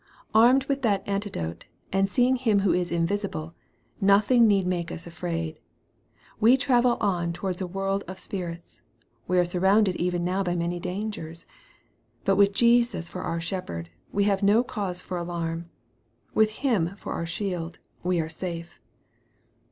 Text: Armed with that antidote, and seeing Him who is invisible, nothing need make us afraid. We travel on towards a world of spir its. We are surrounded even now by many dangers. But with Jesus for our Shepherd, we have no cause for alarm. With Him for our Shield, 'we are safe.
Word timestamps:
Armed 0.33 0.65
with 0.65 0.81
that 0.81 1.07
antidote, 1.07 1.65
and 1.93 2.09
seeing 2.09 2.35
Him 2.35 2.61
who 2.61 2.73
is 2.73 2.91
invisible, 2.91 3.53
nothing 4.01 4.47
need 4.47 4.65
make 4.65 4.91
us 4.91 5.05
afraid. 5.05 5.59
We 6.39 6.57
travel 6.57 6.97
on 6.99 7.33
towards 7.33 7.61
a 7.61 7.67
world 7.67 8.03
of 8.07 8.17
spir 8.17 8.49
its. 8.49 8.81
We 9.27 9.37
are 9.37 9.45
surrounded 9.45 9.95
even 9.97 10.25
now 10.25 10.41
by 10.41 10.55
many 10.55 10.79
dangers. 10.79 11.45
But 12.25 12.35
with 12.37 12.51
Jesus 12.51 13.09
for 13.09 13.21
our 13.21 13.39
Shepherd, 13.39 13.91
we 14.11 14.23
have 14.23 14.41
no 14.41 14.63
cause 14.63 15.01
for 15.03 15.17
alarm. 15.17 15.69
With 16.33 16.49
Him 16.49 16.95
for 16.95 17.13
our 17.13 17.27
Shield, 17.27 17.77
'we 18.03 18.21
are 18.21 18.27
safe. 18.29 18.79